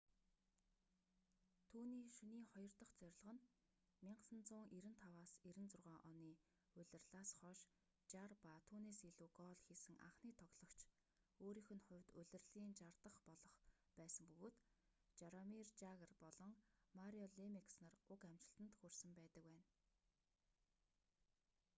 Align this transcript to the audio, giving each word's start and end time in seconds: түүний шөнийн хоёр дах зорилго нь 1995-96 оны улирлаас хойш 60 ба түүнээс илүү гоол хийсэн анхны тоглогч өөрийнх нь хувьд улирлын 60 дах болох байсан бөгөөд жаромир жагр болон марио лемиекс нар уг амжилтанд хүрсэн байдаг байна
түүний 1.71 2.05
шөнийн 2.17 2.47
хоёр 2.53 2.71
дах 2.79 2.91
зорилго 2.99 3.31
нь 3.35 3.45
1995-96 4.07 5.85
оны 6.13 6.29
улирлаас 6.79 7.29
хойш 7.39 7.59
60 8.11 8.43
ба 8.45 8.53
түүнээс 8.69 8.99
илүү 9.09 9.27
гоол 9.39 9.57
хийсэн 9.65 9.95
анхны 10.07 10.31
тоглогч 10.41 10.77
өөрийнх 11.45 11.71
нь 11.75 11.85
хувьд 11.87 12.07
улирлын 12.19 12.71
60 12.79 13.03
дах 13.05 13.17
болох 13.27 13.53
байсан 13.99 14.25
бөгөөд 14.29 14.57
жаромир 15.19 15.65
жагр 15.81 16.11
болон 16.23 16.51
марио 16.97 17.25
лемиекс 17.37 17.75
нар 17.83 17.93
уг 18.13 18.21
амжилтанд 18.29 18.71
хүрсэн 18.79 19.11
байдаг 19.19 19.43
байна 19.51 19.67